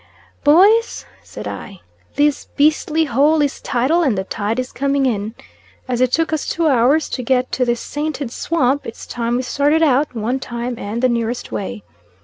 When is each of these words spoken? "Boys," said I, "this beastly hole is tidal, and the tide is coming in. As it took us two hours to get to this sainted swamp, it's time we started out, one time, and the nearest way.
"Boys," 0.43 1.05
said 1.21 1.47
I, 1.47 1.81
"this 2.15 2.45
beastly 2.45 3.05
hole 3.05 3.39
is 3.39 3.61
tidal, 3.61 4.01
and 4.01 4.17
the 4.17 4.23
tide 4.23 4.57
is 4.57 4.71
coming 4.71 5.05
in. 5.05 5.35
As 5.87 6.01
it 6.01 6.11
took 6.11 6.33
us 6.33 6.49
two 6.49 6.67
hours 6.67 7.07
to 7.09 7.21
get 7.21 7.51
to 7.51 7.65
this 7.65 7.81
sainted 7.81 8.31
swamp, 8.31 8.87
it's 8.87 9.05
time 9.05 9.35
we 9.35 9.43
started 9.43 9.83
out, 9.83 10.15
one 10.15 10.39
time, 10.39 10.73
and 10.79 11.03
the 11.03 11.07
nearest 11.09 11.51
way. 11.51 11.83